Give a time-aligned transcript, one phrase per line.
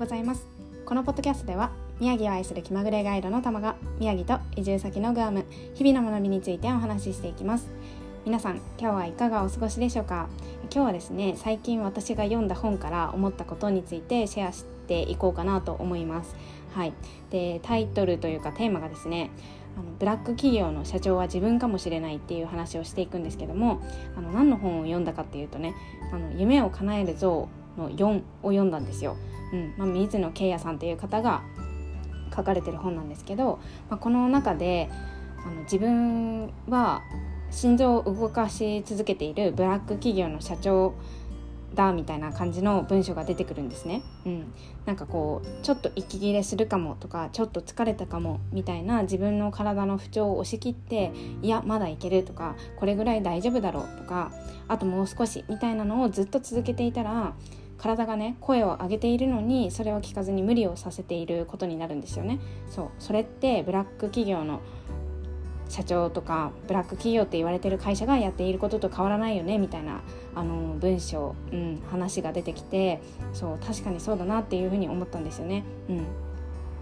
[0.00, 0.46] ございます。
[0.86, 5.44] このポッドキャストでは宮城を愛する気まぐれガイドの玉が宮城と移住先のグアム
[5.74, 7.68] 日々の学びについてお話ししていきます。
[8.24, 10.30] 皆さん今日はいかがお過ごしでしょうか？
[10.72, 16.34] 今日はですね最近私が読んだ本から思ったことについてシェアしていこうかなと思います。
[16.72, 16.94] はい。
[17.28, 19.30] でタイトルというかテーマがですね
[19.76, 23.82] あのブラック企業の社長は自分かもしれないっていう話をしていくんですけども
[24.16, 25.74] あの何の本を読んだかっていうとね
[26.10, 29.18] 「あの夢を叶える像」の4を読んだんですよ。
[29.52, 31.42] うんまあ、水野圭也さんという方が
[32.34, 34.88] 書かれてる本なんですけど、まあ、この中で
[35.44, 37.02] あの自分は
[37.50, 40.94] 心臓を動かし続けているブラック企業の社長
[41.74, 44.02] だみたいな感じの文章が出てくるんですね。
[44.26, 44.52] うん、
[44.86, 51.12] なんかこうちょっと息切れするかもとかちょっと疲れたかもみたいな自分の体の不調を押し切って
[51.42, 54.32] いやまだいけるとかこれぐらい大丈夫だろうとか
[54.66, 57.34] あともう少しみたいなのをずっと続けていたら
[57.80, 62.38] 体がね声を上げているのにそれを聞かずに無理をさせていることになるんですよね。
[62.68, 64.60] そうそれってブラック企業の
[65.68, 70.00] 社長とかブラック企業って言われてる会社がやっていることと変わらないよねみたいな
[70.34, 73.00] あの文章、うん、話が出てきて
[73.32, 75.64] そう確かにそうだなっていうふうに思ったんですよね。
[75.88, 76.04] うん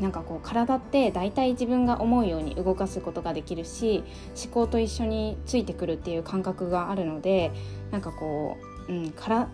[0.00, 4.02] なんかこう体って大体自分が思うように動かすことができるし
[4.42, 7.52] 思考と一緒についてくるっていう感覚があるので
[7.90, 8.56] なんかこ
[8.88, 9.48] う、うん、から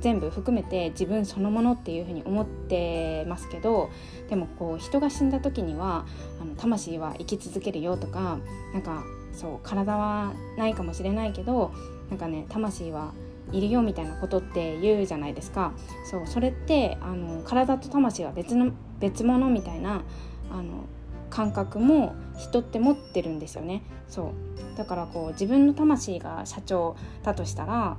[0.00, 3.90] 全部含めて自分そのものっていうふうに思ってますけど
[4.28, 6.06] でもこう人が死んだ時には
[6.40, 8.38] あの魂は生き続けるよとか
[8.72, 11.72] なんかそう体はないかもしれないけど
[12.10, 13.12] なんかね魂は
[13.52, 15.72] いるよみたいなことって言うじゃないですか。
[16.10, 20.02] そうそれってあの体と魂は別の別物みたいな
[20.50, 20.86] あの
[21.28, 23.82] 感覚も人って持ってるんですよね。
[24.08, 24.32] そ
[24.74, 24.76] う。
[24.78, 27.96] だからこう自分の魂が社長だとしたら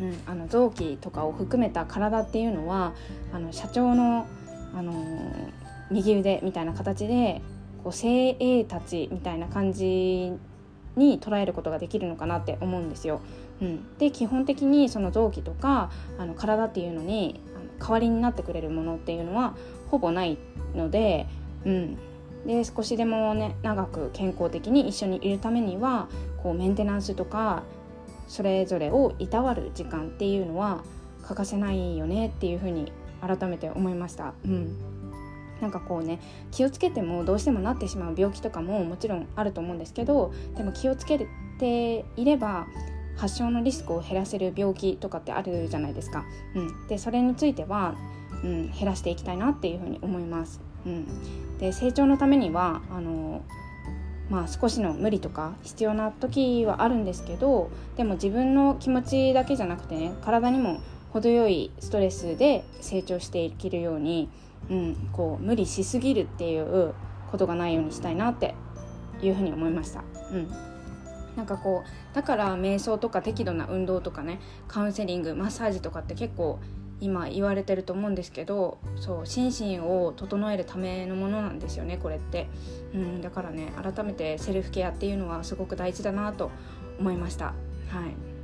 [0.00, 2.92] うん、あの臓器とかを含めた体っていうのは
[3.32, 4.26] あの社長の、
[4.74, 5.52] あのー、
[5.90, 7.40] 右腕みたいな形で
[7.82, 10.32] こう精鋭たちみたいな感じ
[10.96, 13.20] に捉えることができるのかなって思うんですよ。
[13.62, 17.40] うん、で基本的にその臓器とかあの体っていうのに
[17.78, 19.54] 代わりになってくれるものっていうのは
[19.90, 20.36] ほぼない
[20.74, 21.26] ので,、
[21.64, 21.96] うん、
[22.46, 26.08] で少しでもね長く健康的に一緒にいるためには
[26.42, 27.62] こうメンテナンスとか
[28.26, 30.82] それぞれをいたわる時間っていうのは
[31.22, 34.34] 欠かせないよねっていうふうに改めて思いました。
[34.44, 34.96] うん
[35.60, 36.20] なんかこうね
[36.50, 41.26] 気をつけてもどうしてもなってしまう病気とかももちろんあると思うんですけどでも気をつけ
[41.58, 42.66] ていれば
[43.16, 46.24] 発症のリスクを減らせる病気とかってあるじゃないですか。
[46.54, 47.94] うん、でそれについては、
[48.44, 50.60] うん、減らしていきたいなっていうふうに思います。
[50.84, 53.42] うん、で成長のためにはあの
[54.30, 60.80] まあ、少しの無理とか必要な時はあるんですけどでも自分の気持ちだけじゃなくてね体にも
[61.12, 64.28] 程よいストレスで成長していけるように、
[64.68, 66.92] うん、こう無理しすぎるっていう
[67.30, 68.54] ことがないようにしたいなって
[69.22, 70.02] いうふうに思いました。
[70.32, 70.76] うん
[71.36, 76.58] なんかこうだから瞑想とか適度な運動とかねカウンセリングマッサージとかって結構
[77.00, 82.48] 今言われてると思うんですけどそう心身を整えるためのものなんですよねこれって、
[82.94, 86.50] うん、だからね改めてセルフケアっていうのはすごく大事だなと
[86.98, 87.46] 思いました。
[87.46, 87.52] は
[88.06, 88.36] い。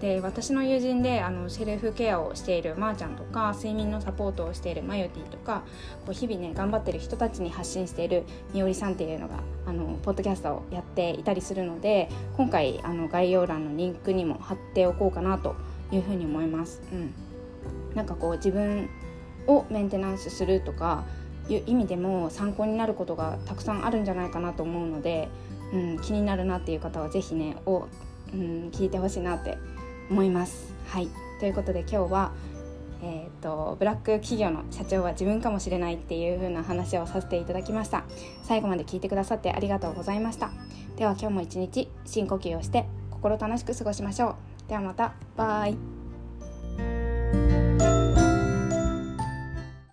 [0.00, 5.62] で私の友人であのセルフケアをしているまーちゃんとか睡眠のサポートをしているマヨティとか
[6.04, 15.54] こう日々ね頑張ってる人たちに発信しているみおりさんっていうのがあのポッドキャストをやっていたりするので今回あの概要欄のリンクにも貼っておこうかなと
[15.92, 16.82] いうふうに思います。
[16.92, 17.14] うん。
[17.94, 18.88] なんかこう自分
[19.46, 21.04] をメンテナンスするとか
[21.48, 25.28] いう意味でも参考になることがたくさんあるんじゃないかなと思うので、
[25.72, 27.88] うん、気になるなっていう方は是非ねを、
[28.32, 28.40] うん、
[28.72, 29.58] 聞いてほしいなって
[30.10, 30.72] 思います。
[30.88, 31.08] はい。
[31.40, 32.32] ということで今日は、
[33.02, 38.04] えーと、ブラック企業の社長は自分かもしれないっていう風な話をさせていただきました。
[38.44, 40.50] 最後まで聞いてくださってありがとうございました。
[40.96, 44.36] では今日も一日深呼吸をして心楽しく過ごしましょ
[44.66, 44.68] う。
[44.68, 45.14] ではまた。
[45.36, 46.01] バイ。